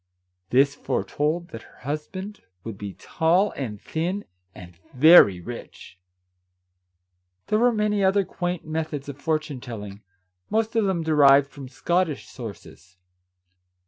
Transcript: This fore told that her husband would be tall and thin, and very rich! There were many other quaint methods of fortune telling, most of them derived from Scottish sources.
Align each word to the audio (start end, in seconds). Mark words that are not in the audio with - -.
This 0.49 0.73
fore 0.73 1.03
told 1.03 1.49
that 1.49 1.61
her 1.61 1.77
husband 1.81 2.41
would 2.63 2.75
be 2.75 2.95
tall 2.95 3.51
and 3.51 3.79
thin, 3.79 4.25
and 4.55 4.75
very 4.95 5.39
rich! 5.39 5.99
There 7.45 7.59
were 7.59 7.71
many 7.71 8.03
other 8.03 8.25
quaint 8.25 8.65
methods 8.65 9.09
of 9.09 9.19
fortune 9.21 9.61
telling, 9.61 10.01
most 10.49 10.75
of 10.75 10.85
them 10.85 11.03
derived 11.03 11.51
from 11.51 11.67
Scottish 11.69 12.27
sources. 12.27 12.97